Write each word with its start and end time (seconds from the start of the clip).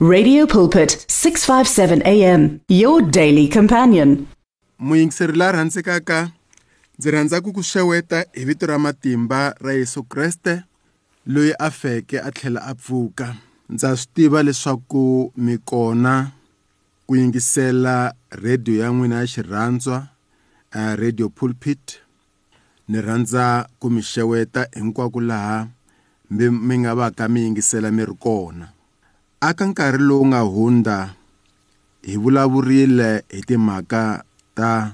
Radio 0.00 0.46
Pulpit 0.46 0.94
657 1.10 2.02
AM 2.06 2.60
your 2.70 3.02
daily 3.02 3.48
companion. 3.50 4.28
Muyingiseri 4.80 5.34
la 5.36 5.50
rhandzelaka 5.52 6.30
ndzi 6.98 7.10
rhandza 7.10 7.40
ku 7.42 7.50
ku 7.50 7.66
xeweta 7.66 8.22
hi 8.30 8.44
vito 8.46 8.66
ra 8.66 8.78
matimba 8.78 9.58
ra 9.58 9.72
Yesu 9.74 10.06
Kreste 10.06 10.62
loyi 11.26 11.50
a 11.58 11.70
feke 11.70 12.22
a 12.22 12.30
tlhela 12.30 12.62
a 12.62 12.74
pfuka. 12.74 13.34
Ndza 13.68 13.96
swi 13.96 14.10
tiva 14.14 14.42
leswaku 14.42 15.32
mi 15.36 15.58
kona 15.66 16.30
ku 17.06 17.16
yingisela 17.18 18.14
radio 18.30 18.84
ya 18.86 18.90
n'wina 18.94 19.18
ya 19.18 19.26
xirhandzwa 19.26 19.98
a 20.70 20.94
radio 20.96 21.26
pulpit 21.28 21.98
ni 22.88 23.00
rhandza 23.02 23.66
ku 23.80 23.90
mi 23.90 24.02
xeweta 24.02 24.68
hinkwako 24.78 25.20
laha 25.20 25.66
mi 26.30 26.74
nga 26.78 26.94
va 26.94 27.10
ka 27.10 27.26
mi 27.28 27.40
yingisela 27.42 27.90
mi 27.90 28.06
ri 28.06 28.14
kona. 28.14 28.77
aka 29.40 29.66
nkarhi 29.66 29.98
lowu 30.02 30.26
nga 30.26 30.40
hundza 30.40 30.98
hi 32.06 32.16
vulavurile 32.22 33.24
hi 33.32 33.40
timhaka 33.48 34.04
ta 34.58 34.92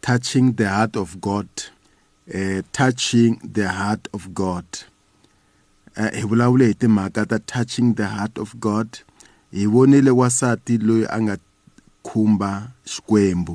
touching 0.00 0.54
the 0.58 0.64
heart 0.74 0.94
of 1.02 1.10
God 1.20 1.46
eh 2.38 2.62
touching 2.72 3.32
the 3.56 3.66
heart 3.78 4.04
of 4.14 4.22
God 4.34 4.64
eh, 5.96 6.10
hi 6.18 6.22
vulavule 6.30 6.66
hi 6.66 6.74
timhaka 6.74 7.26
ta 7.30 7.38
touching 7.52 7.88
the 7.98 8.06
heart 8.14 8.34
of 8.38 8.54
God 8.60 8.88
hi 9.52 9.66
vonile 9.66 10.10
wasati 10.10 10.78
loyi 10.78 11.06
a 11.10 11.20
nga 11.22 11.36
khumba 12.02 12.52
xikwembu 12.92 13.54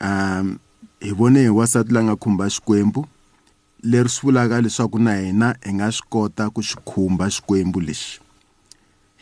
um 0.00 0.56
hi 1.00 1.10
vone 1.12 1.40
hi 1.42 1.48
wasati 1.48 1.92
la 1.92 2.02
nga 2.04 2.16
khumba 2.16 2.44
xikwembu 2.50 3.06
leri 3.82 4.08
swi 4.08 4.26
vulaka 4.26 4.60
leswaku 4.60 4.98
na 4.98 5.12
hina 5.16 5.54
hi 5.64 5.72
nga 5.74 5.92
swi 5.92 6.06
kota 6.08 6.50
ku 6.54 6.60
xi 6.68 6.76
khumba 6.88 7.24
xikwembu 7.36 7.80
lexi 7.80 8.20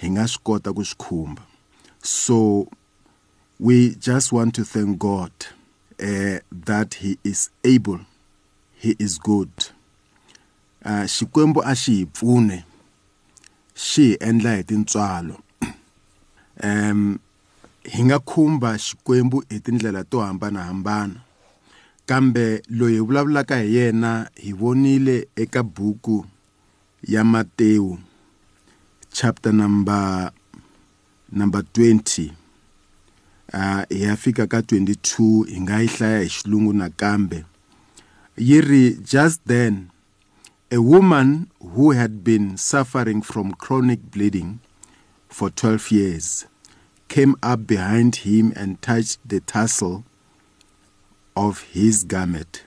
hi 0.01 0.09
nga 0.15 0.29
swi 0.31 0.41
kota 0.47 0.71
ku 0.73 0.83
swi 0.87 0.97
khumba 1.05 1.43
so 1.99 2.69
we 3.59 3.99
just 4.07 4.31
want 4.33 4.55
to 4.55 4.63
thank 4.63 4.95
god 5.03 5.35
uh, 5.99 6.39
that 6.55 7.03
he 7.03 7.19
is 7.27 7.51
able 7.67 8.07
he 8.79 8.95
is 9.03 9.19
good 9.19 9.51
uh, 10.87 11.03
xikwembu 11.11 11.59
a 11.67 11.75
xi 11.75 11.95
hi 11.99 12.07
pfune 12.15 12.59
xi 13.75 14.11
hi 14.11 14.17
endla 14.31 14.55
hi 14.59 14.63
tintswalo 14.71 15.35
um 16.63 17.19
hi 17.95 18.01
nga 18.07 18.19
khumba 18.23 18.79
xikwembu 18.79 19.43
hi 19.51 19.59
tindlela 19.61 20.05
to 20.11 20.21
hambanahambana 20.23 21.21
kambe 22.07 22.63
loyi 22.77 22.95
hi 22.95 23.05
vulavulaka 23.07 23.59
hi 23.63 23.75
yena 23.77 24.31
hi 24.43 24.53
vonile 24.53 25.27
eka 25.37 25.63
buku 25.63 26.25
ya 27.03 27.25
matewu 27.25 27.99
chapter 29.13 29.51
number 29.53 30.31
number 31.33 31.63
20 31.63 32.29
uh, 32.29 32.33
ah, 33.53 33.85
ya 33.91 34.17
fika 34.17 34.45
ka 34.47 34.61
22 34.61 35.47
hi 35.49 35.59
nga 35.65 35.77
yi 35.85 35.89
hlaya 35.97 36.19
hi 36.25 36.29
xilungu 36.29 36.73
nakambe 36.73 37.45
just 39.03 39.41
then 39.47 39.91
a 40.71 40.79
woman 40.81 41.49
who 41.61 41.93
had 41.93 42.23
been 42.23 42.57
suffering 42.57 43.21
from 43.23 43.53
chronic 43.53 44.01
bleeding 44.11 44.59
for 45.29 45.51
12 45.51 45.91
years 45.93 46.45
came 47.09 47.35
up 47.43 47.67
behind 47.67 48.17
him 48.29 48.53
and 48.57 48.81
touched 48.83 49.19
the 49.29 49.41
tassel 49.41 50.05
of 51.35 51.63
his 51.73 52.05
garment 52.07 52.65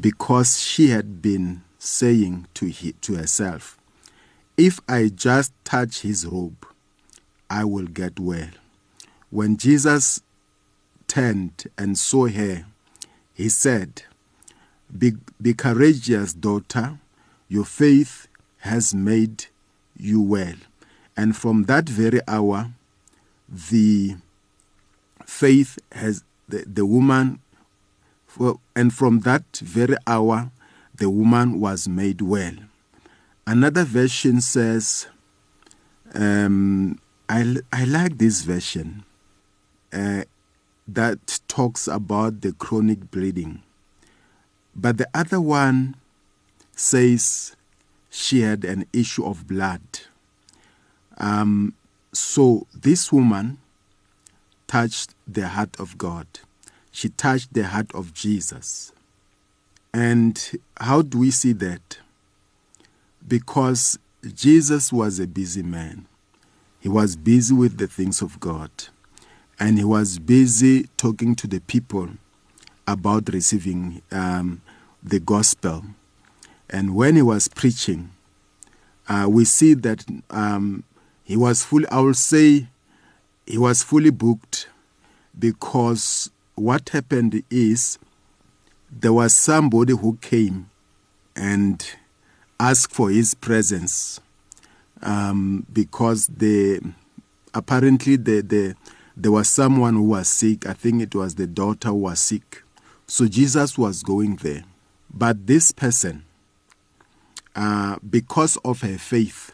because 0.00 0.60
she 0.60 0.88
had 0.88 1.20
been 1.22 1.60
saying 1.78 2.46
to, 2.54 2.66
he, 2.66 2.92
to 3.02 3.14
herself, 3.14 3.78
if 4.56 4.78
I 4.88 5.08
just 5.12 5.52
touch 5.64 6.02
his 6.02 6.24
robe, 6.24 6.64
I 7.50 7.64
will 7.64 7.86
get 7.86 8.20
well. 8.20 8.50
When 9.30 9.56
Jesus 9.56 10.20
turned 11.08 11.64
and 11.76 11.98
saw 11.98 12.28
her, 12.28 12.64
he 13.32 13.48
said, 13.48 14.02
Be, 14.96 15.14
be 15.42 15.54
courageous, 15.54 16.32
daughter, 16.32 17.00
your 17.48 17.64
faith 17.64 18.28
has 18.58 18.94
made 18.94 19.46
you 19.98 20.22
well. 20.22 20.54
And 21.16 21.36
from 21.36 21.64
that 21.64 21.88
very 21.88 22.20
hour, 22.28 22.70
the 23.48 24.14
faith 25.24 25.80
has 25.90 26.22
the, 26.48 26.58
the 26.64 26.86
woman 26.86 27.40
and 28.76 28.92
from 28.94 29.20
that 29.20 29.44
very 29.58 29.96
hour 30.06 30.50
the 30.94 31.08
woman 31.10 31.58
was 31.60 31.88
made 31.88 32.20
well 32.20 32.52
Another 33.46 33.84
version 33.84 34.40
says, 34.40 35.06
um, 36.14 36.98
I, 37.28 37.56
I 37.74 37.84
like 37.84 38.16
this 38.16 38.40
version 38.40 39.04
uh, 39.92 40.22
that 40.88 41.40
talks 41.46 41.86
about 41.86 42.40
the 42.40 42.52
chronic 42.54 43.10
bleeding. 43.10 43.62
But 44.74 44.96
the 44.96 45.08
other 45.12 45.42
one 45.42 45.96
says 46.74 47.54
she 48.08 48.40
had 48.40 48.64
an 48.64 48.86
issue 48.94 49.26
of 49.26 49.46
blood. 49.46 49.82
Um, 51.18 51.74
so 52.14 52.66
this 52.74 53.12
woman 53.12 53.58
touched 54.66 55.14
the 55.28 55.48
heart 55.48 55.78
of 55.78 55.98
God. 55.98 56.26
She 56.90 57.10
touched 57.10 57.52
the 57.52 57.66
heart 57.66 57.94
of 57.94 58.14
Jesus. 58.14 58.92
And 59.92 60.42
how 60.78 61.02
do 61.02 61.18
we 61.18 61.30
see 61.30 61.52
that? 61.52 61.98
because 63.26 63.98
Jesus 64.34 64.92
was 64.92 65.18
a 65.18 65.26
busy 65.26 65.62
man. 65.62 66.06
He 66.80 66.88
was 66.88 67.16
busy 67.16 67.54
with 67.54 67.78
the 67.78 67.86
things 67.86 68.20
of 68.22 68.38
God. 68.40 68.70
And 69.58 69.78
he 69.78 69.84
was 69.84 70.18
busy 70.18 70.84
talking 70.96 71.34
to 71.36 71.46
the 71.46 71.60
people 71.60 72.10
about 72.86 73.32
receiving 73.32 74.02
um, 74.10 74.60
the 75.02 75.20
gospel. 75.20 75.84
And 76.68 76.94
when 76.94 77.16
he 77.16 77.22
was 77.22 77.48
preaching, 77.48 78.10
uh, 79.08 79.26
we 79.30 79.44
see 79.44 79.74
that 79.74 80.04
um, 80.30 80.84
he 81.22 81.36
was 81.36 81.62
fully, 81.64 81.86
I 81.88 82.00
will 82.00 82.14
say, 82.14 82.68
he 83.46 83.58
was 83.58 83.82
fully 83.82 84.10
booked 84.10 84.68
because 85.38 86.30
what 86.56 86.88
happened 86.90 87.42
is 87.50 87.98
there 88.90 89.12
was 89.12 89.34
somebody 89.34 89.92
who 89.92 90.18
came 90.20 90.70
and 91.36 91.96
ask 92.60 92.90
for 92.90 93.10
his 93.10 93.34
presence 93.34 94.20
um, 95.02 95.66
because 95.72 96.26
the 96.28 96.80
apparently 97.52 98.16
the, 98.16 98.40
the 98.42 98.74
there 99.16 99.32
was 99.32 99.48
someone 99.48 99.94
who 99.94 100.02
was 100.08 100.28
sick. 100.28 100.66
I 100.66 100.72
think 100.72 101.02
it 101.02 101.14
was 101.14 101.36
the 101.36 101.46
daughter 101.46 101.88
who 101.88 101.94
was 101.94 102.20
sick. 102.20 102.62
So 103.06 103.28
Jesus 103.28 103.78
was 103.78 104.02
going 104.02 104.36
there. 104.36 104.64
But 105.12 105.46
this 105.46 105.70
person, 105.70 106.24
uh, 107.54 107.96
because 108.08 108.56
of 108.64 108.80
her 108.80 108.98
faith, 108.98 109.52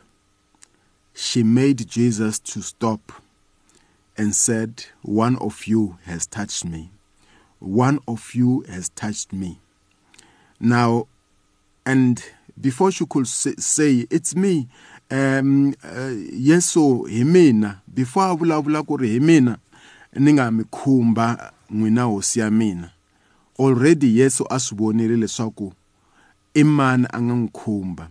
she 1.14 1.42
made 1.42 1.86
Jesus 1.88 2.38
to 2.38 2.62
stop 2.62 3.12
and 4.16 4.34
said, 4.34 4.86
One 5.02 5.36
of 5.36 5.66
you 5.66 5.98
has 6.04 6.26
touched 6.26 6.64
me. 6.64 6.90
One 7.58 7.98
of 8.08 8.34
you 8.34 8.62
has 8.70 8.88
touched 8.88 9.30
me. 9.30 9.58
Now, 10.58 11.06
and 11.84 12.24
before 12.60 12.90
she 12.92 13.04
could 13.06 13.26
say 13.26 14.06
it's 14.10 14.36
me 14.36 14.68
um 15.10 15.72
uh, 15.82 16.12
yeso 16.36 17.08
hi 17.08 17.24
mina 17.24 17.80
before 17.92 18.24
a 18.30 18.36
vulavula 18.36 18.86
ku 18.86 18.96
ri 18.96 19.14
hi 19.16 19.20
mina 19.20 19.56
ni 20.14 20.32
nga 20.32 20.50
mi 20.50 20.64
khumba 20.68 21.52
n'wina 21.72 22.04
hosi 22.04 22.40
ya 22.40 22.50
mina 22.50 22.90
already 23.58 24.18
yesu 24.20 24.44
a 24.50 24.58
swi 24.60 24.76
vonile 24.76 25.16
leswaku 25.16 25.72
i 26.54 26.64
mani 26.64 27.06
a 27.10 27.18
nga 27.22 27.34
n'wi 27.34 27.48
khumba 27.52 28.08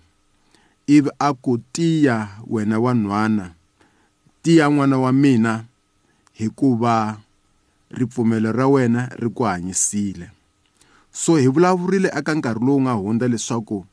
ivi 0.88 1.10
a 1.20 1.34
ku 1.34 1.58
tiya 1.74 2.30
wena 2.48 2.80
wa 2.80 2.94
nhwana 2.94 3.52
tiya 4.42 4.70
n'wana 4.70 4.98
wa 4.98 5.12
mina 5.14 5.64
hikuva 6.34 7.18
ripfumelo 7.92 8.52
ra 8.52 8.68
wena 8.68 9.10
ri 9.18 9.30
ku 9.30 9.44
hanyisile 9.44 10.30
so 11.12 11.36
hi 11.38 11.48
vulavurile 11.48 12.10
aka 12.10 12.34
nkarhi 12.34 12.66
lowu 12.66 12.82
nga 12.82 12.92
hundza 12.94 13.28
leswaku 13.28 13.86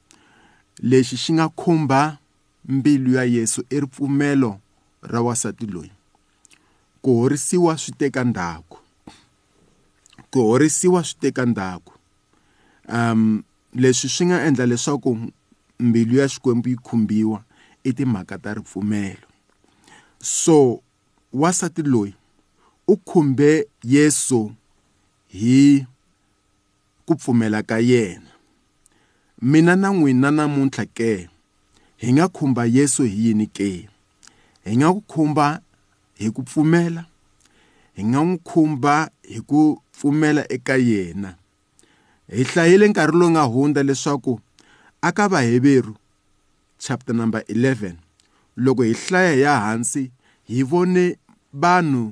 lexi 0.82 1.16
xi 1.16 1.32
nga 1.32 1.48
khumba 1.56 2.18
mbilu 2.68 3.14
ya 3.16 3.24
Yesu 3.24 3.62
i 3.70 3.80
ripfumelo 3.80 4.58
ra 5.02 5.20
wasati 5.20 5.66
loyi 5.66 5.92
ku 7.00 7.16
horisiwa 7.20 7.76
swi 7.78 7.92
teka 7.98 8.24
ndhaku 8.24 8.76
ku 10.30 10.38
horisiwa 10.50 11.00
swi 11.04 11.16
teka 11.20 11.42
ndhaku 11.46 11.92
um 12.92 13.42
leswi 13.80 14.08
swi 14.14 14.24
nga 14.26 14.44
endla 14.46 14.66
leswaku 14.66 15.10
mbilu 15.80 16.14
ya 16.20 16.26
xikwembu 16.32 16.68
yi 16.68 16.76
khumbiwa 16.86 17.38
i 17.84 17.90
timhaka 17.96 18.38
ta 18.38 18.54
ripfumelo 18.54 19.28
so 20.20 20.80
wasati 21.32 21.82
loyi 21.82 22.14
u 22.88 22.94
khumbe 23.08 23.64
Yesu 23.84 24.52
hi 25.28 25.86
ku 27.06 27.16
pfumela 27.16 27.62
ka 27.62 27.78
yena 27.80 28.35
mina 29.50 29.72
na 29.82 29.88
n'wina 29.96 30.28
namuntlha 30.36 30.82
ke 30.96 31.12
hi 32.02 32.08
nga 32.18 32.26
khumba 32.36 32.62
Yesu 32.76 33.02
hi 33.12 33.18
yini 33.30 33.46
ke 33.56 33.68
hi 34.66 34.72
nga 34.78 34.88
ku 34.94 35.00
khumba 35.12 35.46
hi 36.18 36.26
ku 36.34 36.40
pfumela 36.48 37.02
hi 37.96 38.02
nga 38.10 38.18
n'wi 38.26 38.36
khumba 38.48 38.94
hi 39.32 39.38
ku 39.50 39.62
pfumela 39.96 40.42
eka 40.56 40.74
yena 40.88 41.30
hi 42.36 42.42
hlayile 42.50 42.84
nkarhi 42.90 43.14
lowu 43.20 43.30
nga 43.38 43.42
hundza 43.52 43.80
leswaku 43.88 44.32
aka 45.08 45.24
vaheveru 45.32 45.94
chapter 46.84 47.14
number 47.18 47.40
11 47.54 47.96
loko 48.64 48.82
hi 48.90 48.94
hlaya 49.02 49.30
hi 49.38 49.42
ya 49.46 49.54
hansi 49.66 50.02
hi 50.50 50.58
vone 50.70 51.04
vanhu 51.62 52.02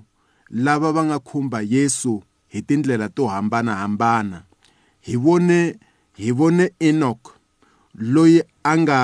lava 0.64 0.88
va 0.96 1.02
nga 1.10 1.18
khumba 1.28 1.58
Yesu 1.74 2.14
hi 2.54 2.58
tindlela 2.68 3.06
to 3.16 3.22
hambanahambana 3.32 4.38
hi 5.06 5.14
vone 5.24 5.60
hi 6.16 6.30
vone 6.30 6.70
Enoch 6.78 7.34
loyi 7.98 8.42
a 8.62 8.78
nga 8.78 8.98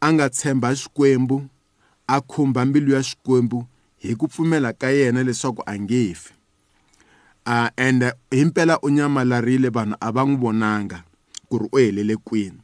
a 0.00 0.06
nga 0.12 0.26
tshemba 0.30 0.74
Xikwembu 0.76 1.48
a 2.06 2.20
khumba 2.20 2.64
mbilu 2.64 2.92
ya 2.92 3.02
Xikwembu 3.02 3.64
hi 3.98 4.14
ku 4.16 4.28
pfumela 4.28 4.72
ka 4.80 4.88
yena 4.92 5.22
leswaku 5.24 5.62
a 5.66 5.78
nge 5.80 6.04
fi 6.20 6.32
a 7.44 7.58
ende 7.76 8.08
himpela 8.30 8.78
u 8.84 8.88
nyamalarile 8.90 9.68
vanhu 9.76 9.96
a 10.00 10.08
va 10.14 10.22
n'wi 10.28 10.36
vonanga 10.42 10.98
ku 11.48 11.54
ri 11.64 11.68
u 11.72 11.76
helele 11.78 12.16
kwini 12.26 12.58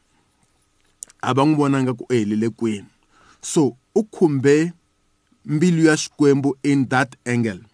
a 1.21 1.29
va 1.35 1.41
n'wi 1.45 1.57
vonanga 1.57 1.91
ku 1.97 2.05
u 2.09 2.13
helele 2.13 2.49
kwini 2.49 2.85
so 3.41 3.73
u 3.95 4.01
khumbe 4.13 4.73
mbilu 5.45 5.81
ya 5.89 5.95
Xikwembu 5.97 6.49
in 6.63 6.85
that 6.91 7.17
angle 7.25 7.65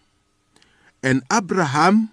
and 1.04 1.20
Abraham 1.28 2.08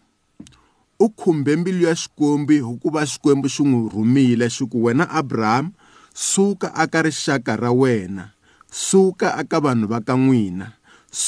u 0.99 1.07
khumbe 1.15 1.55
mbilu 1.55 1.87
ya 1.87 1.93
xikwembu 2.01 2.53
hikuva 2.53 3.01
xikwembu 3.11 3.47
xi 3.53 3.63
n'wi 3.69 3.81
rhumile 3.93 4.47
xi 4.55 4.63
ku 4.71 4.77
wena 4.85 5.05
abrahamu 5.19 5.71
suka 6.13 6.67
aka 6.83 6.99
rixaka 7.07 7.53
ra 7.61 7.71
wena 7.81 8.25
suka 8.71 9.27
aka 9.41 9.57
vanhu 9.65 9.87
va 9.91 9.99
ka 10.07 10.15
n'wina 10.25 10.67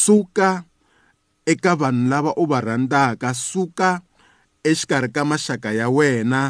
suka 0.03 0.49
eka 1.51 1.71
vanhu 1.81 2.05
lava 2.11 2.31
u 2.35 2.43
va 2.51 2.59
rhandzaka 2.67 3.29
suka 3.51 3.89
exikarhi 4.69 5.09
ka 5.15 5.21
maxaka 5.31 5.69
ya 5.79 5.87
wena 5.97 6.43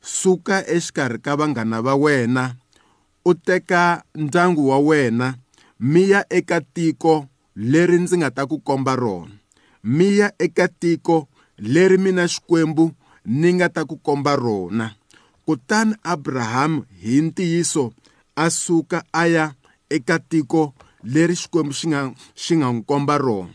suka 0.00 0.56
exikarhi 0.74 1.18
ka 1.24 1.32
vanghana 1.40 1.78
va 1.86 1.94
wena 2.04 2.44
u 3.26 3.32
teka 3.46 3.82
ndyangu 4.22 4.64
wa 4.70 4.78
wena 4.88 5.28
mi 5.90 6.02
ya 6.14 6.20
eka 6.38 6.58
tiko 6.74 7.14
leri 7.70 7.98
ndzi 8.00 8.16
nga 8.22 8.30
ta 8.36 8.42
ku 8.50 8.56
komba 8.68 8.92
rona 9.02 9.34
mi 9.96 10.08
ya 10.22 10.28
eka 10.46 10.66
tiko 10.82 11.18
leri 11.58 11.98
mina 11.98 12.28
xikwembu 12.28 12.90
ni 13.26 13.52
nga 13.58 13.68
ta 13.68 13.82
ku 13.84 13.96
komba 13.98 14.36
rona 14.38 14.94
kutani 15.46 15.94
abrahamu 16.06 16.84
hi 17.02 17.20
ntiyiso 17.22 17.92
a 18.36 18.46
suka 18.50 19.02
a 19.12 19.26
ya 19.26 19.54
eka 19.90 20.18
tiko 20.30 20.72
leri 21.02 21.34
xikwembu 21.36 21.72
xi 21.74 21.86
nga 21.90 22.00
xi 22.42 22.54
nga 22.56 22.66
n'wi 22.72 22.82
komba 22.86 23.18
rona 23.18 23.50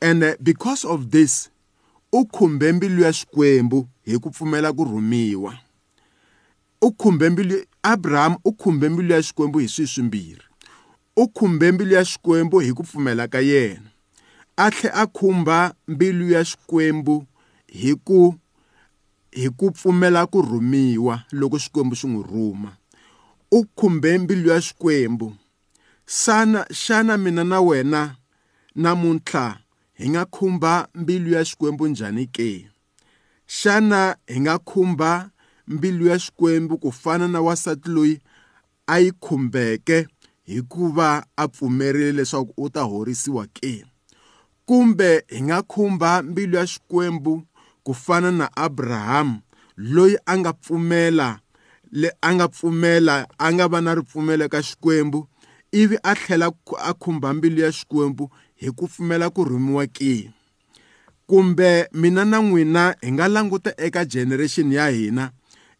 ende 0.00 0.36
uh, 0.36 0.38
because 0.44 0.84
of 0.84 1.08
this 1.10 1.48
u 2.12 2.24
khumbe 2.28 2.72
mbilu 2.72 3.02
ya 3.02 3.10
xikwembu 3.16 3.88
hi 4.04 4.20
ku 4.20 4.28
pfumela 4.30 4.68
ku 4.76 4.84
rhumiwa 4.84 5.56
u 6.84 6.88
khumbe 6.92 7.30
mbilu 7.30 7.64
abrahamu 7.82 8.36
u 8.44 8.52
khumbe 8.52 8.88
mbilu 8.92 9.14
ya 9.16 9.22
xikwembu 9.24 9.58
hi 9.58 9.68
swilo 9.68 9.88
swimbirhi 9.88 10.44
u 11.16 11.24
khumbe 11.32 11.72
mbilu 11.72 11.94
ya 11.96 12.04
xikwembu 12.04 12.60
hi 12.60 12.70
ku 12.76 12.84
pfumela 12.84 13.24
ka 13.28 13.40
yena 13.40 13.88
a 14.56 14.66
tlhe 14.70 14.88
a 14.92 15.04
khumba 15.08 15.72
mbilu 15.88 16.28
ya 16.30 16.44
xikwembu 16.44 17.24
hi 17.72 17.92
ku 18.04 18.32
hi 19.36 19.48
ku 19.56 19.68
pfumela 19.76 20.24
ku 20.26 20.40
rhumiwa 20.42 21.24
loko 21.36 21.58
Xikwembu 21.60 21.92
xi 21.94 22.06
n'wi 22.08 22.22
rhuma 22.24 22.72
u 23.52 23.60
khumbe 23.76 24.18
mbilu 24.18 24.48
ya 24.50 24.58
Xikwembu 24.60 25.36
sana 26.06 26.64
xana 26.72 27.16
mina 27.20 27.44
na 27.44 27.60
wena 27.60 28.16
namuntlha 28.74 29.58
hi 29.92 30.08
nga 30.10 30.24
khumba 30.24 30.88
mbilu 30.94 31.30
ya 31.34 31.44
Xikwembu 31.44 31.88
njhani 31.88 32.26
ke 32.26 32.70
xana 33.46 34.16
hi 34.26 34.40
nga 34.40 34.58
khumba 34.58 35.30
mbilu 35.66 36.06
ya 36.08 36.16
Xikwembu 36.18 36.78
ku 36.78 36.92
fana 36.92 37.28
na 37.28 37.40
wasati 37.40 37.88
loyi 37.90 38.18
a 38.86 38.98
yi 38.98 39.12
khumbeke 39.12 40.06
hikuva 40.44 41.26
a 41.36 41.48
pfumerile 41.48 42.12
leswaku 42.12 42.52
u 42.56 42.70
ta 42.70 42.82
horisiwa 42.82 43.46
ke 43.56 43.84
kumbe 44.64 45.24
hi 45.28 45.42
nga 45.42 45.62
khumba 45.62 46.22
mbilu 46.22 46.56
ya 46.56 46.64
Xikwembu 46.66 47.44
ku 47.88 47.94
fana 47.96 48.28
na 48.30 48.50
Abrahamu 48.54 49.40
loyi 49.80 50.18
a 50.28 50.36
nga 50.38 50.52
pfumela 50.52 51.40
le 51.90 52.08
a 52.20 52.34
nga 52.36 52.48
pfumela 52.52 53.24
a 53.40 53.46
nga 53.52 53.64
va 53.72 53.80
na 53.80 53.94
ripfumelo 53.96 54.44
ka 54.52 54.60
Xikwembu 54.60 55.24
ivi 55.72 55.96
a 56.04 56.12
tlhela 56.12 56.52
a 56.88 56.92
khumba 56.92 57.32
mbilu 57.32 57.60
ya 57.64 57.72
Xikwembu 57.72 58.28
hi 58.60 58.68
ku 58.76 58.84
pfumela 58.88 59.30
ku 59.32 59.40
rhumiwa 59.48 59.86
ke 59.86 60.28
kumbe 61.26 61.88
mina 61.96 62.28
na 62.28 62.44
n'wina 62.44 62.84
hi 63.00 63.08
nga 63.16 63.24
languta 63.28 63.72
eka 63.86 64.04
generation 64.04 64.68
ya 64.72 64.92
hina 64.92 65.32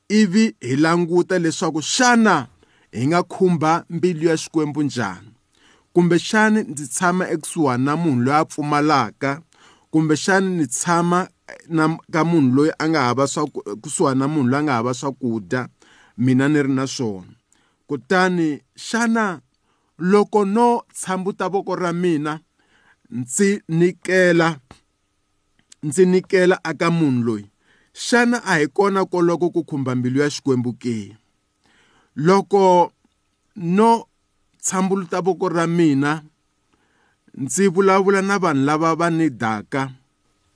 ivi 0.08 0.56
hi 0.64 0.76
languta 0.80 1.36
leswaku 1.38 1.80
xana 1.84 2.46
hi 2.92 3.04
nga 3.06 3.20
khumba 3.22 3.84
mbilu 3.90 4.28
ya 4.32 4.36
Xikwembu 4.36 4.82
njhani 4.82 5.30
kumbexani 5.92 6.62
ndzi 6.64 6.86
tshama 6.88 7.28
ekusuhani 7.28 7.84
na 7.84 7.96
munhu 7.96 8.20
loyi 8.24 8.38
a 8.40 8.44
pfumalaka 8.44 9.42
kumbexani 9.92 10.56
ni 10.56 10.66
tshama 10.66 11.28
na 11.68 12.00
ka 12.12 12.20
munhu 12.24 12.50
loyi 12.56 12.72
a 12.74 12.84
nga 12.88 13.06
hava 13.12 13.24
kusuhani 13.82 14.20
na 14.24 14.26
munhu 14.26 14.48
loyi 14.50 14.60
a 14.64 14.64
nga 14.64 14.76
hava 14.80 14.92
swakudya 15.00 15.60
mina 16.24 16.44
ni 16.48 16.60
ri 16.64 16.72
na 16.76 16.84
swona 16.88 17.32
kutani 17.88 18.48
xana 18.86 19.24
loko 20.10 20.40
no 20.54 20.68
tshambuta 20.96 21.44
voko 21.54 21.72
ra 21.82 21.90
mina 22.02 22.32
ndzi 23.16 23.50
nikela 23.78 24.48
ndzi 25.84 26.04
nikela 26.12 26.56
aka 26.70 26.88
munhu 26.98 27.20
loyi 27.26 27.44
xana 28.04 28.36
a 28.44 28.54
hi 28.60 28.66
kona 28.76 29.00
koloko 29.12 29.46
ku 29.54 29.60
khumba 29.68 29.92
mbilu 29.98 30.18
ya 30.22 30.28
xikwembu 30.34 30.72
ke 30.82 30.96
loko 32.26 32.62
no 33.76 33.90
tshambuluta 34.64 35.18
voko 35.26 35.46
ra 35.56 35.64
mina 35.78 36.10
ndzi 37.40 37.64
vulavula 37.74 38.20
na 38.28 38.34
vanhu 38.42 38.62
lava 38.68 38.90
va 39.00 39.06
ni 39.18 39.26
daka 39.42 39.82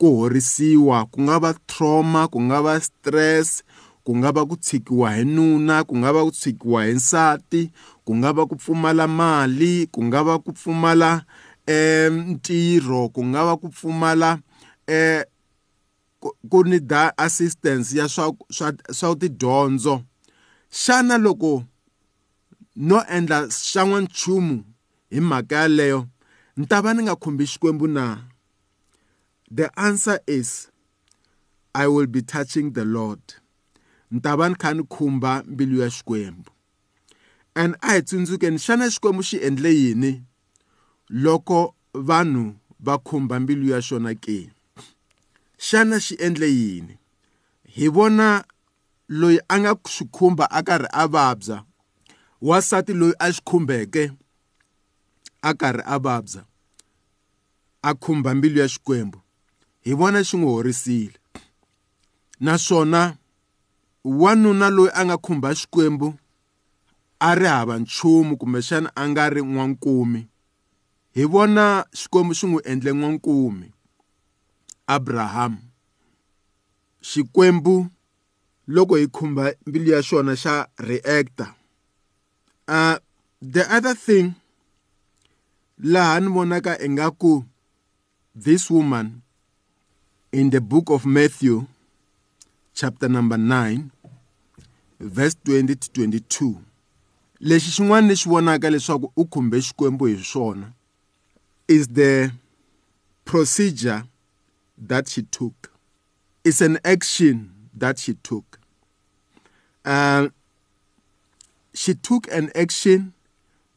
ku 0.03 0.11
horisiwa 0.27 0.99
ku 1.15 1.19
nga 1.27 1.37
va 1.45 1.51
trauma 1.71 2.23
ku 2.33 2.39
nga 2.51 2.59
va 2.67 2.75
stress 2.89 3.63
ku 4.03 4.11
nga 4.19 4.31
va 4.37 4.43
ku 4.51 4.57
tshikiwa 4.65 5.09
hi 5.17 5.23
nuna 5.35 5.77
ku 5.89 5.95
nga 6.03 6.11
va 6.15 6.21
ku 6.27 6.33
tshikiwa 6.39 6.79
hi 6.91 6.95
nsati 6.99 7.63
ku 8.07 8.11
nga 8.19 8.31
va 8.37 8.43
ku 8.51 8.55
pfumala 8.61 9.05
mali 9.21 9.75
ku 9.95 10.01
nga 10.11 10.21
va 10.27 10.35
ku 10.45 10.51
pfumala 10.59 11.11
um 11.79 12.15
ntirho 12.35 13.01
ku 13.15 13.23
nga 13.31 13.41
va 13.49 13.55
ku 13.63 13.67
pfumala 13.75 14.31
um 14.91 15.23
ku 16.51 16.59
ni 16.69 16.79
da 16.93 17.05
assistance 17.25 17.89
ya 17.99 18.05
swa 18.15 18.27
swa 18.57 18.69
swa 18.99 19.15
tidyondzo 19.21 19.95
xana 20.83 21.15
loko 21.25 21.53
no 22.89 22.99
endla 23.17 23.39
xan'wanchumu 23.71 24.57
hi 25.15 25.19
mhaka 25.29 25.57
yaleyo 25.63 26.01
ni 26.59 26.65
ta 26.71 26.77
va 26.85 26.91
ni 26.93 27.01
nga 27.07 27.15
khumbi 27.23 27.45
xikwembu 27.53 27.87
na 27.99 28.05
The 29.55 29.71
answer 29.79 30.19
is 30.27 30.71
I 31.75 31.87
will 31.87 32.07
be 32.07 32.23
touching 32.25 32.73
the 32.73 32.87
Lord. 32.89 33.21
Ntavan 34.13 34.55
kan 34.57 34.85
khumba 34.89 35.43
mbilu 35.47 35.81
ya 35.85 35.89
Xikwembu. 35.91 36.49
And 37.55 37.77
a 37.83 37.89
hi 37.89 38.03
tsundzukeni 38.03 38.57
xana 38.59 38.89
Xikwembu 38.91 39.21
xi 39.23 39.37
endle 39.45 39.69
yini 39.75 40.23
loko 41.11 41.75
vanhu 41.95 42.55
va 42.81 42.97
khumba 42.99 43.41
mbilu 43.41 43.69
ya 43.69 43.81
xona 43.85 44.15
ke? 44.17 44.49
Xana 45.61 46.01
xi 46.01 46.15
endle 46.17 46.49
yini? 46.51 46.97
Hi 47.77 47.89
vona 47.89 48.29
loyi 49.19 49.37
a 49.53 49.59
nga 49.61 49.71
swi 49.95 50.05
khumba 50.17 50.45
a 50.51 50.61
karhi 50.69 50.89
a 50.93 51.05
vabya 51.15 51.57
wasati 52.49 52.93
loyi 53.01 53.15
a 53.21 53.29
xi 53.35 53.41
khumbeke 53.49 54.05
a 55.43 55.51
karhi 55.61 55.83
a 55.87 55.97
vabya 56.05 56.41
a 57.83 57.91
khumba 58.03 58.31
mbilu 58.39 58.61
ya 58.65 58.69
xikwembu 58.77 59.19
hi 59.83 59.93
vona 59.99 60.21
xi 60.29 60.37
n'wi 60.39 60.51
horisile 60.55 61.19
naswona 62.45 63.01
wanuna 64.21 64.67
loyi 64.77 64.91
a 64.99 65.07
nga 65.07 65.17
khumba 65.25 65.49
xikwembu 65.61 66.09
a 67.19 67.31
ri 67.39 67.47
hava 67.55 67.75
nchumu 67.83 68.33
kumbexana 68.41 68.89
a 68.95 69.03
nga 69.11 69.23
ri 69.35 69.43
n'wankumi 69.47 70.21
hi 71.15 71.23
vona 71.33 71.65
xikwembu 71.99 72.33
xi 72.39 72.45
n'wi 72.49 72.61
endle 72.71 72.93
n'wankumi 72.99 73.69
abrahamu 74.95 75.59
xikwembu 77.11 77.75
loko 78.75 78.95
hi 79.01 79.07
khumba 79.17 79.43
mbilu 79.67 79.89
ya 79.95 80.01
xona 80.09 80.33
xa 80.43 80.55
reactor 80.87 81.51
uh, 82.77 82.97
the 83.53 83.65
other 83.77 83.95
thing 84.07 84.29
laha 85.93 86.15
ni 86.21 86.29
vonaka 86.35 86.73
ingaku 86.87 87.33
this 88.45 88.65
woman 88.75 89.09
in 90.33 90.49
the 90.51 90.61
book 90.63 90.89
of 90.89 91.05
Matthew, 91.05 91.67
chapter 92.75 93.07
number 93.07 93.37
9, 93.37 93.91
verse 94.99 95.37
20 95.45 95.75
to 95.75 95.91
22. 95.91 96.59
Lexi 97.43 97.71
xin'wana 97.77 98.09
lexi 98.09 98.29
vonaka 98.31 98.71
leswaku 98.71 99.13
u 99.17 99.25
khumbe 99.27 99.61
Xikwembu 99.61 100.07
hi 100.09 100.23
swona 100.25 100.73
is 101.69 101.89
the 101.89 102.33
procedure 103.27 104.05
that 104.79 105.07
she 105.09 105.23
took. 105.23 105.71
It's 106.45 106.61
an 106.63 106.79
action 106.85 107.53
that 107.75 107.99
she 107.99 108.15
took. 108.15 108.59
Uh, 109.85 110.29
she 111.75 111.93
took 111.95 112.31
an 112.33 112.51
action 112.55 113.13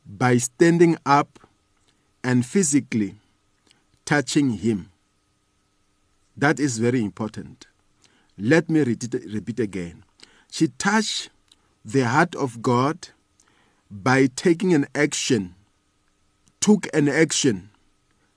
by 0.06 0.38
standing 0.38 0.96
up 1.06 1.38
and 2.24 2.46
physically 2.46 3.16
touching 4.06 4.52
him. 4.60 4.90
That 6.38 6.60
is 6.60 6.80
very 6.80 7.02
important. 7.02 7.68
Let 8.38 8.70
me 8.70 8.82
repeat, 8.82 9.60
again. 9.60 10.04
She 10.52 10.68
touched 10.68 11.30
the 11.84 12.02
heart 12.02 12.36
of 12.36 12.62
God 12.62 13.10
by 13.90 14.28
taking 14.28 14.74
an 14.74 14.88
action, 14.94 15.56
took 16.60 16.88
an 16.94 17.08
action 17.08 17.70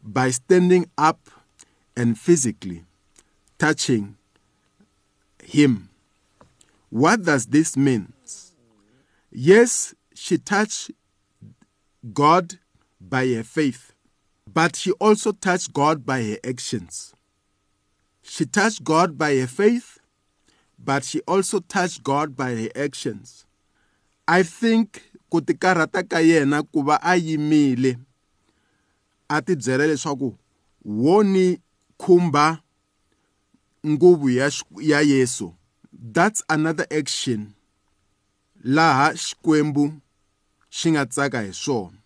by 0.02 0.30
standing 0.30 0.88
up 0.96 1.18
and 1.96 2.16
physically 2.16 2.84
touching 3.58 4.16
him. 5.42 5.88
What 6.90 7.22
does 7.24 7.46
this 7.46 7.76
mean? 7.76 8.12
Yes, 9.32 9.94
she 10.14 10.38
touched 10.38 10.92
God 12.12 12.58
by 13.00 13.26
her 13.28 13.42
faith, 13.42 13.92
but 14.52 14.76
she 14.76 14.92
also 14.92 15.32
touched 15.32 15.72
God 15.72 16.06
by 16.06 16.22
her 16.22 16.38
actions. 16.48 17.12
She 18.28 18.44
touched 18.44 18.84
God 18.84 19.16
by 19.16 19.34
her 19.40 19.46
faith, 19.46 19.98
but 20.78 21.02
she 21.02 21.20
also 21.24 21.60
touched 21.60 22.04
God 22.04 22.36
by 22.36 22.54
her 22.54 22.68
actions. 22.76 23.48
I 24.28 24.44
think 24.44 25.00
ku 25.32 25.40
tikarhata 25.40 26.04
ka 26.04 26.20
yena 26.20 26.60
ku 26.68 26.84
va 26.84 27.00
a 27.00 27.16
yimile 27.16 27.96
a 29.32 29.40
tibyela 29.40 29.88
leswaku 29.88 30.36
wo 30.84 31.22
ni 31.24 31.56
khumba 31.96 32.60
nguvu 33.80 34.28
ya, 34.30 34.48
ya 34.76 35.00
yesu 35.00 35.52
that's 35.92 36.40
another 36.48 36.84
action 36.92 37.56
laha 38.60 39.16
xikwembu 39.16 40.00
xi 40.68 40.88
nga 40.92 41.04
tsaka 41.08 41.44
hi 41.48 41.52
swona 41.52 41.96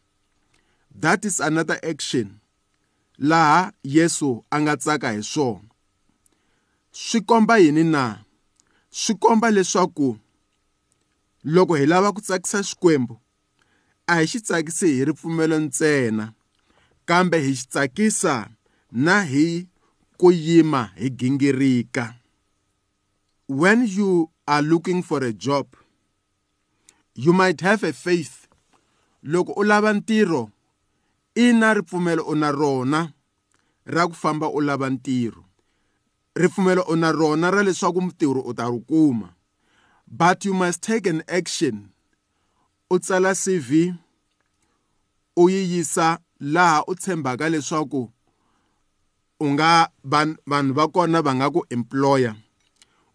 that 0.94 1.22
is 1.26 1.38
another 1.42 1.78
action 1.82 2.38
laha 3.18 3.70
yesu 3.86 4.42
a 4.54 4.62
nga 4.62 4.74
tsaka 4.82 5.14
hi 5.14 5.22
swona 5.22 5.70
swi 6.94 7.20
komba 7.28 7.54
yini 7.64 7.84
na 7.84 8.24
swi 8.90 9.14
komba 9.22 9.48
leswaku 9.50 10.16
loko 11.54 11.74
hi 11.80 11.86
lava 11.86 12.12
ku 12.14 12.20
tsakisa 12.26 12.58
Xikwembu 12.68 13.14
a 14.06 14.16
hi 14.18 14.24
xi 14.30 14.38
tsakisi 14.46 14.86
hi 14.96 15.02
ripfumelo 15.08 15.56
ntsena 15.66 16.24
kambe 17.08 17.36
hi 17.44 17.52
xi 17.58 17.64
tsakisa 17.72 18.34
na 19.04 19.14
hi 19.32 19.46
ku 20.20 20.28
yima 20.44 20.82
hi 21.00 21.06
gingirika 21.18 22.04
when 23.60 23.80
you 23.96 24.10
are 24.52 24.64
looking 24.72 25.00
for 25.08 25.20
a 25.24 25.32
job 25.46 25.66
you 27.22 27.32
might 27.40 27.60
have 27.68 27.82
a 27.88 27.92
faith 28.04 28.34
loko 29.32 29.52
u 29.52 29.62
lava 29.70 29.90
ntirho 29.98 30.42
i 31.34 31.52
na 31.60 31.68
ripfumelo 31.76 32.22
u 32.24 32.34
na 32.42 32.48
rona 32.60 33.00
ra 33.94 34.02
ku 34.08 34.14
famba 34.22 34.46
u 34.56 34.60
lava 34.68 34.88
ntirho 34.96 35.42
ripfumelo 36.34 36.82
u 36.88 36.96
na 36.96 37.12
rona 37.12 37.50
ra 37.50 37.62
leswaku 37.62 38.00
mutirhi 38.02 38.40
u 38.44 38.54
ta 38.54 38.68
ri 38.70 38.80
kuma 38.88 39.34
but 40.06 40.44
you 40.44 40.54
must 40.54 40.80
take 40.82 41.06
an 41.10 41.22
action 41.28 41.88
u 42.90 42.98
tsala 42.98 43.34
CV 43.34 43.70
u 45.36 45.48
yi 45.50 45.62
yisa 45.76 46.08
laha 46.40 46.82
u 46.86 46.92
tshembaka 46.94 47.46
leswaku 47.52 48.02
u 49.40 49.46
nga 49.52 49.72
vanhu 50.48 50.72
va 50.76 50.84
kona 50.94 51.20
va 51.26 51.32
nga 51.34 51.46
ku 51.54 51.60
employer 51.76 52.34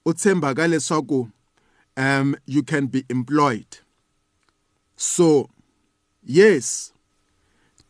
u 0.08 0.14
tshembaka 0.14 0.64
leswaku 0.72 1.20
um 2.06 2.36
you 2.54 2.62
can 2.70 2.86
be 2.92 3.00
employed 3.16 3.72
so 4.96 5.50
yes 6.40 6.94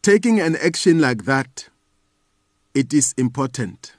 taking 0.02 0.38
an 0.40 0.56
action 0.68 1.00
like 1.02 1.24
that 1.32 1.70
it 2.74 2.94
is 2.94 3.14
important 3.18 3.97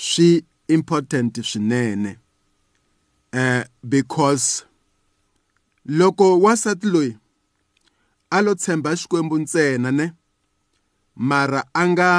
swi 0.00 0.44
important 0.70 1.34
swinene 1.42 2.18
eh 3.32 3.64
because 3.82 4.64
loko 5.86 6.38
wasati 6.40 6.86
loyi 6.94 7.12
a 8.30 8.38
lo 8.44 8.52
tshemba 8.54 8.90
xikwembu 9.00 9.34
ntsena 9.42 9.90
ne 9.98 10.06
mara 11.28 11.60
a 11.74 11.82
nga 11.90 12.10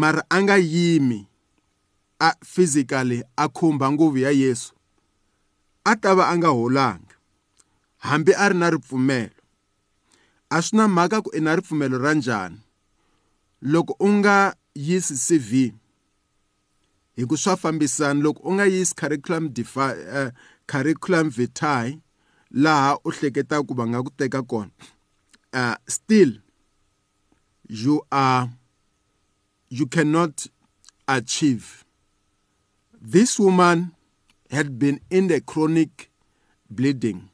mara 0.00 0.22
a 0.30 0.42
nga 0.42 0.56
yimi 0.72 1.20
a 2.18 2.34
physically 2.52 3.20
a 3.36 3.44
khumba 3.56 3.86
nguvu 3.92 4.18
ya 4.26 4.30
Yesu 4.42 4.70
a 5.86 5.92
ta 6.02 6.10
va 6.18 6.24
a 6.34 6.34
nga 6.38 6.50
holanga 6.58 7.14
hambi 8.06 8.32
a 8.34 8.50
ri 8.50 8.56
na 8.60 8.66
ripfumelo 8.74 9.38
a 10.54 10.58
swi 10.64 10.74
na 10.82 10.90
mhaka 10.94 11.22
ku 11.24 11.30
i 11.30 11.38
na 11.44 11.50
ripfumelo 11.62 11.96
ra 12.04 12.10
njhani 12.18 12.58
loko 13.72 13.92
u 14.02 14.08
nga 14.18 14.34
yisi 14.86 15.14
CV 15.26 15.52
hi 17.16 17.24
ku 17.30 17.36
swa 17.38 17.54
fambisana 17.56 18.22
loko 18.22 18.42
u 18.48 18.52
nga 18.54 18.64
yisi 18.66 18.94
curriculum 19.00 19.48
defi, 19.54 19.78
uh, 19.78 20.14
eh, 20.18 20.30
curriculum 20.66 21.30
vitae 21.30 21.98
laha 22.50 22.98
u 23.06 23.10
hleketaka 23.14 23.66
ku 23.66 23.72
va 23.78 23.84
nga 23.88 23.98
ku 24.06 24.10
teka 24.18 24.40
kona 24.50 24.72
uh, 25.60 25.76
still 25.96 26.32
you 27.82 28.02
are 28.10 28.48
you 29.76 29.86
cannot 29.86 30.46
achieve 31.06 31.84
this 33.14 33.38
woman 33.38 33.94
had 34.50 34.70
been 34.82 34.98
in 35.10 35.28
the 35.28 35.40
chronic 35.40 36.10
bleeding 36.76 37.28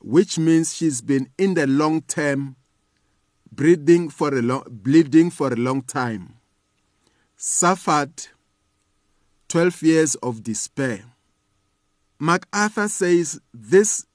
which 0.00 0.38
means 0.38 0.66
she's 0.76 1.00
been 1.10 1.28
in 1.36 1.52
the 1.54 1.66
long 1.80 2.00
term 2.00 2.56
bleeding 3.58 4.08
for 4.08 4.30
a 4.34 4.40
long 4.50 4.64
bleeding 4.84 5.28
for 5.30 5.48
a 5.52 5.56
long 5.66 5.82
time 5.82 6.24
suffered 7.36 8.16
12 9.52 9.82
years 9.82 10.14
of 10.22 10.42
despair. 10.42 11.02
MacArthur 12.18 12.88
says 12.88 13.38
this 13.52 14.06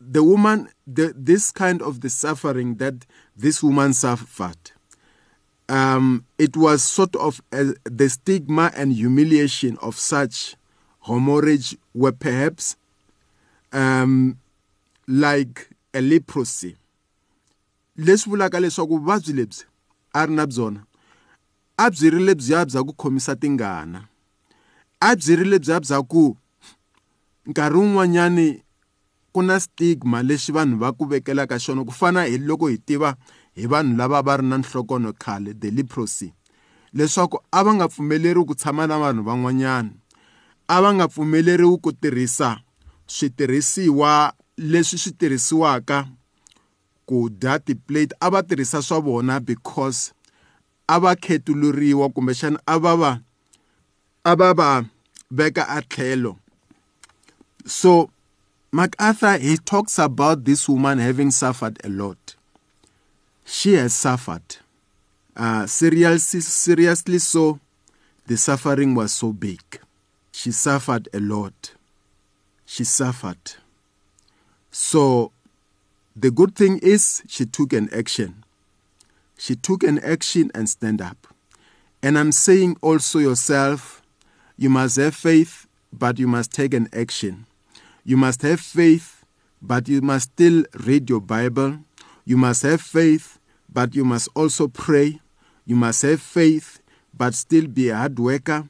the 0.00 0.20
woman 0.24 0.68
the, 0.84 1.14
this 1.16 1.52
kind 1.52 1.80
of 1.80 2.00
the 2.00 2.10
suffering 2.10 2.74
that 2.78 3.06
this 3.36 3.62
woman 3.62 3.92
suffered 3.92 4.58
um, 5.68 6.26
it 6.40 6.56
was 6.56 6.82
sort 6.82 7.14
of 7.14 7.40
a, 7.52 7.68
uh, 7.68 7.72
the 7.84 8.08
stigma 8.10 8.72
and 8.74 8.92
humiliation 8.92 9.78
of 9.80 9.96
such 9.96 10.56
hemorrhage 11.06 11.76
were 11.94 12.10
perhaps 12.10 12.74
um, 13.72 14.38
like 15.06 15.68
a 15.94 16.00
leprosy 16.00 16.76
leswi 17.96 18.32
vulaka 18.32 18.58
leswaku 18.64 18.98
vuvabyi 18.98 19.34
lebyi 19.38 19.64
a 20.14 20.26
ri 20.26 20.34
na 20.34 20.46
byona 20.46 20.82
a 21.78 21.90
byi 21.90 22.10
ri 22.10 22.24
lebyiya 22.26 22.66
bya 22.66 22.82
ku 22.88 22.92
khomisa 22.94 23.36
tingana 23.36 24.08
a 25.04 25.12
byi 25.16 25.36
ri 25.36 25.44
lebyiya 25.44 25.80
bya 25.84 25.98
ku 26.08 26.32
nkarhi 27.44 27.76
wun'wanyani 27.78 28.64
ku 29.36 29.42
na 29.44 29.60
stigma 29.60 30.22
lexi 30.24 30.48
vanhu 30.56 30.80
va 30.80 30.96
ku 30.96 31.04
vekelaka 31.04 31.60
xona 31.60 31.84
ku 31.84 31.92
fana 31.92 32.24
hi 32.24 32.40
loko 32.40 32.72
hi 32.72 32.78
tiva 32.86 33.10
hi 33.52 33.68
vanhu 33.68 33.96
lava 34.00 34.18
va 34.26 34.34
ri 34.40 34.46
na 34.48 34.56
nhlokonho 34.58 35.12
khale 35.22 35.52
the 35.60 35.68
leprosy 35.76 36.32
leswaku 36.96 37.36
a 37.52 37.60
va 37.66 37.72
nga 37.76 37.86
pfumeleriwi 37.88 38.48
ku 38.48 38.54
tshama 38.56 38.86
na 38.88 38.96
vanhu 39.02 39.22
van'wanyana 39.28 39.90
a 40.68 40.76
va 40.82 40.90
nga 40.96 41.06
pfumeleriwi 41.08 41.76
ku 41.84 41.90
tirhisa 41.92 42.64
switirhisiwa 43.06 44.32
leswi 44.56 44.98
swi 44.98 45.12
tirhisiwaka 45.12 45.98
ku 47.04 47.28
dya 47.28 47.60
ti-plate 47.60 48.16
a 48.24 48.32
va 48.32 48.40
tirhisa 48.42 48.80
swa 48.80 48.98
vona 49.04 49.36
because 49.40 50.12
a 50.88 50.96
va 51.02 51.12
khethuluriwa 51.24 52.08
kumbexana 52.08 52.56
a 52.64 52.74
va 52.84 52.92
va 53.02 53.10
a 54.24 54.32
va 54.40 54.48
va 54.60 54.70
beka 55.34 55.66
atlelo. 55.68 56.38
So 57.66 58.10
MacArthur 58.72 59.38
he 59.38 59.56
talks 59.56 59.98
about 59.98 60.44
this 60.44 60.68
woman 60.68 60.98
having 60.98 61.30
suffered 61.30 61.78
a 61.84 61.88
lot. 61.88 62.36
She 63.44 63.74
has 63.74 63.94
suffered. 63.94 64.56
Uh, 65.36 65.66
seriously, 65.66 66.40
seriously 66.40 67.18
so, 67.18 67.58
the 68.26 68.36
suffering 68.36 68.94
was 68.94 69.12
so 69.12 69.32
big. 69.32 69.60
She 70.32 70.52
suffered 70.52 71.08
a 71.12 71.18
lot. 71.20 71.72
She 72.64 72.84
suffered. 72.84 73.54
So 74.70 75.32
the 76.16 76.30
good 76.30 76.54
thing 76.54 76.78
is 76.78 77.22
she 77.26 77.44
took 77.44 77.72
an 77.72 77.88
action. 77.92 78.44
She 79.36 79.56
took 79.56 79.82
an 79.82 79.98
action 79.98 80.50
and 80.54 80.68
stand 80.70 81.02
up. 81.02 81.26
And 82.02 82.16
I'm 82.18 82.32
saying 82.32 82.76
also 82.80 83.18
yourself, 83.18 84.03
you 84.56 84.70
must 84.70 84.96
have 84.96 85.14
faith, 85.16 85.66
but 85.92 86.18
you 86.20 86.28
must 86.28 86.52
take 86.52 86.74
an 86.74 86.88
action. 86.92 87.46
You 88.04 88.16
must 88.16 88.42
have 88.42 88.60
faith, 88.60 89.24
but 89.60 89.88
you 89.88 90.00
must 90.00 90.30
still 90.32 90.64
read 90.86 91.10
your 91.10 91.20
Bible. 91.20 91.78
You 92.24 92.36
must 92.36 92.62
have 92.62 92.80
faith, 92.80 93.38
but 93.72 93.94
you 93.96 94.04
must 94.04 94.28
also 94.34 94.68
pray. 94.68 95.18
You 95.66 95.74
must 95.76 96.02
have 96.02 96.22
faith, 96.22 96.80
but 97.16 97.34
still 97.34 97.66
be 97.66 97.88
a 97.88 97.96
hard 97.96 98.18
worker 98.18 98.68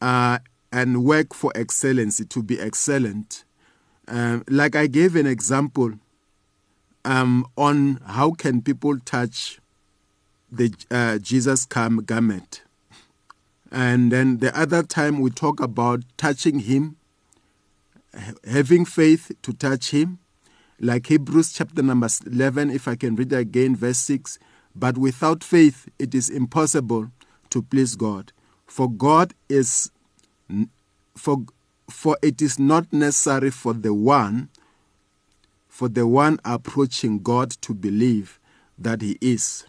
uh, 0.00 0.38
and 0.72 1.04
work 1.04 1.32
for 1.32 1.52
excellency, 1.54 2.24
to 2.24 2.42
be 2.42 2.58
excellent. 2.60 3.44
Um, 4.08 4.42
like 4.48 4.74
I 4.74 4.88
gave 4.88 5.14
an 5.14 5.26
example 5.26 5.92
um, 7.04 7.46
on 7.56 8.00
how 8.04 8.32
can 8.32 8.62
people 8.62 8.98
touch 8.98 9.60
the 10.50 10.74
uh, 10.90 11.18
Jesus 11.18 11.66
garment. 11.66 12.62
And 13.72 14.10
then 14.10 14.38
the 14.38 14.56
other 14.58 14.82
time 14.82 15.20
we 15.20 15.30
talk 15.30 15.60
about 15.60 16.00
touching 16.16 16.60
him, 16.60 16.96
having 18.44 18.84
faith 18.84 19.30
to 19.42 19.52
touch 19.52 19.90
him, 19.90 20.18
like 20.80 21.06
Hebrews 21.06 21.52
chapter 21.52 21.82
number 21.82 22.08
11, 22.26 22.70
if 22.70 22.88
I 22.88 22.96
can 22.96 23.14
read 23.14 23.32
again, 23.32 23.76
verse 23.76 23.98
6. 23.98 24.38
But 24.74 24.96
without 24.98 25.44
faith, 25.44 25.88
it 25.98 26.14
is 26.14 26.28
impossible 26.28 27.10
to 27.50 27.62
please 27.62 27.96
God. 27.96 28.32
For 28.66 28.90
God 28.90 29.34
is, 29.48 29.90
for, 31.16 31.44
for 31.88 32.16
it 32.22 32.40
is 32.42 32.58
not 32.58 32.92
necessary 32.92 33.50
for 33.50 33.74
the 33.74 33.92
one, 33.94 34.48
for 35.68 35.88
the 35.88 36.06
one 36.06 36.40
approaching 36.44 37.22
God 37.22 37.50
to 37.62 37.74
believe 37.74 38.40
that 38.78 39.02
he 39.02 39.18
is, 39.20 39.66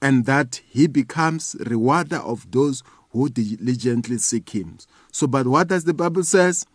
and 0.00 0.24
that 0.26 0.60
he 0.68 0.86
becomes 0.86 1.56
rewarder 1.60 2.16
of 2.18 2.50
those 2.52 2.82
who 3.14 3.28
diligently 3.30 4.18
seek 4.18 4.50
him. 4.50 4.76
So, 5.12 5.26
but 5.28 5.46
what 5.46 5.68
does 5.68 5.84
the 5.84 5.94
Bible 5.94 6.24
says? 6.24 6.66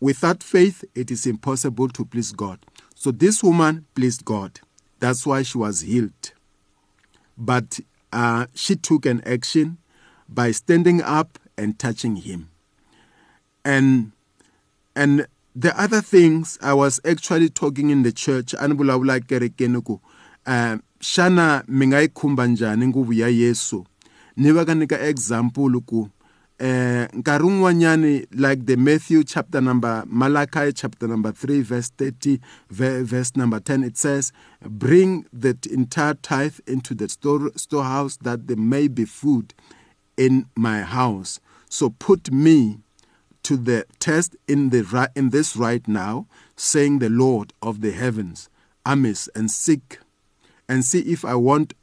Without 0.00 0.42
faith, 0.42 0.84
it 0.94 1.10
is 1.10 1.26
impossible 1.26 1.88
to 1.88 2.04
please 2.04 2.30
God. 2.32 2.58
So 2.94 3.10
this 3.10 3.42
woman 3.42 3.86
pleased 3.94 4.24
God. 4.24 4.60
That's 5.00 5.26
why 5.26 5.42
she 5.42 5.56
was 5.58 5.80
healed. 5.80 6.32
But 7.38 7.80
uh, 8.12 8.46
she 8.54 8.76
took 8.76 9.06
an 9.06 9.22
action 9.24 9.78
by 10.28 10.50
standing 10.50 11.00
up 11.02 11.38
and 11.58 11.78
touching 11.78 12.16
him. 12.16 12.50
And 13.64 14.12
and 14.94 15.26
the 15.56 15.78
other 15.80 16.02
things 16.02 16.58
I 16.60 16.74
was 16.74 17.00
actually 17.04 17.48
talking 17.48 17.88
in 17.90 18.02
the 18.02 18.12
church, 18.12 18.54
and 18.58 18.74
vulavula 18.78 19.20
kereke 19.24 19.68
ni 19.68 19.80
ku, 19.80 20.00
xana 20.44 21.60
uh, 21.62 23.32
Yesu? 23.32 23.86
ni 24.36 24.50
va 24.52 24.64
ka 24.64 24.96
example 25.06 25.80
ku 25.86 26.08
eh 26.58 27.08
nkarhi 27.12 27.44
wun'wanyani 27.44 28.26
like 28.34 28.64
the 28.66 28.76
matthew 28.76 29.22
chapter 29.24 29.60
number 29.60 30.04
malachi 30.06 30.72
chapter 30.72 31.06
number 31.06 31.32
3 31.32 31.60
verse 31.60 31.90
30 31.98 32.38
verse 32.70 33.36
number 33.36 33.60
10 33.60 33.84
it 33.84 33.96
says 33.98 34.32
bring 34.64 35.26
the 35.32 35.56
entire 35.70 36.14
tithe 36.14 36.60
into 36.66 36.94
the 36.94 37.08
store, 37.08 37.50
storehouse 37.56 38.16
that 38.18 38.46
there 38.46 38.56
may 38.56 38.88
be 38.88 39.04
food 39.04 39.52
in 40.16 40.46
my 40.56 40.80
house 40.80 41.40
so 41.68 41.90
put 41.90 42.30
me 42.30 42.78
to 43.42 43.56
the 43.56 43.84
test 43.98 44.36
in 44.48 44.70
the 44.70 45.10
in 45.14 45.30
this 45.30 45.56
right 45.56 45.86
now 45.88 46.26
saying 46.56 47.00
the 47.00 47.10
lord 47.10 47.52
of 47.60 47.80
the 47.80 47.90
heavens 47.92 48.48
amiss 48.86 49.28
and 49.34 49.50
seek 49.50 49.98
and 50.68 50.84
see 50.84 51.00
if 51.00 51.24
i 51.24 51.34
won't 51.34 51.74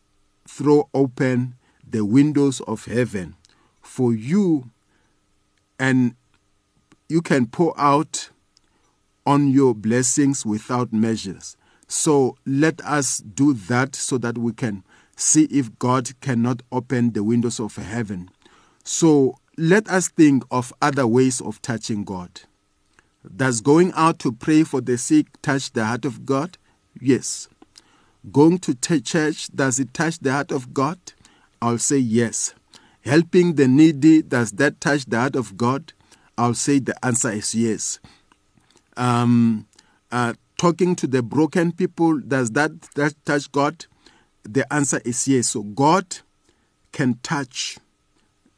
throw 0.48 0.90
open 0.94 1.54
the 1.92 2.06
windows 2.06 2.62
of 2.62 2.86
heaven 2.86 3.36
for 3.82 4.14
you 4.14 4.70
and 5.80 6.16
you 7.08 7.22
can 7.22 7.48
pour 7.48 7.74
out 7.80 8.30
on 9.26 9.48
your 9.50 9.74
blessings 9.74 10.46
without 10.46 10.94
measures. 10.94 11.58
So 11.88 12.38
let 12.46 12.82
us 12.82 13.18
do 13.20 13.54
that 13.54 13.96
so 13.96 14.18
that 14.20 14.38
we 14.38 14.54
can 14.54 14.84
see 15.16 15.44
if 15.46 15.78
God 15.80 16.12
cannot 16.22 16.62
open 16.72 17.14
the 17.14 17.24
windows 17.24 17.60
of 17.60 17.76
heaven. 17.78 18.30
So 18.84 19.38
let 19.58 19.88
us 19.90 20.10
think 20.10 20.44
of 20.52 20.72
other 20.82 21.08
ways 21.08 21.42
of 21.42 21.62
touching 21.62 22.04
God. 22.04 22.42
Does 23.36 23.60
going 23.62 23.92
out 23.96 24.20
to 24.20 24.32
pray 24.32 24.64
for 24.64 24.80
the 24.82 24.98
sick 24.98 25.28
touch 25.42 25.72
the 25.72 25.86
heart 25.86 26.06
of 26.06 26.26
God? 26.26 26.58
Yes. 27.02 27.50
Going 28.32 28.60
to 28.60 28.76
church, 28.76 29.50
does 29.54 29.80
it 29.80 29.94
touch 29.94 30.20
the 30.20 30.32
heart 30.32 30.52
of 30.52 30.74
God? 30.74 30.98
I'll 31.62 31.78
say 31.78 31.98
yes. 31.98 32.54
Helping 33.04 33.56
the 33.56 33.68
needy, 33.68 34.22
does 34.22 34.52
that 34.54 34.80
touch 34.80 35.06
the 35.06 35.20
heart 35.20 35.36
of 35.36 35.58
God? 35.58 35.92
I'll 36.38 36.54
say 36.54 36.80
the 36.80 36.96
answer 37.06 37.30
is 37.32 37.54
yes. 37.54 38.00
Um, 38.96 39.68
uh, 40.12 40.34
talking 40.58 40.96
to 40.98 41.08
the 41.08 41.22
broken 41.22 41.72
people, 41.74 42.18
does 42.20 42.52
that, 42.52 42.72
that 42.96 43.14
touch 43.26 43.52
God? 43.52 43.86
The 44.44 44.72
answer 44.74 45.02
is 45.04 45.28
yes. 45.28 45.50
So 45.50 45.64
God 45.64 46.18
can 46.94 47.20
touch, 47.24 47.78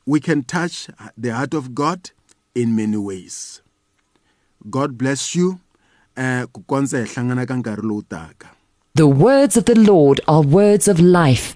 we 0.06 0.20
can 0.20 0.44
touch 0.44 0.88
the 1.18 1.30
heart 1.34 1.54
of 1.56 1.74
God 1.74 2.12
in 2.54 2.76
many 2.76 2.98
ways. 2.98 3.62
God 4.70 4.98
bless 4.98 5.36
you. 5.36 5.60
Uh, 6.16 6.46
the 6.56 7.08
words 9.08 9.58
of 9.58 9.66
the 9.66 9.76
Lord 9.80 10.22
are 10.28 10.42
words 10.44 10.88
of 10.88 11.00
life. 11.00 11.56